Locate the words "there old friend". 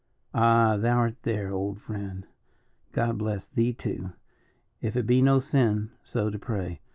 1.21-2.25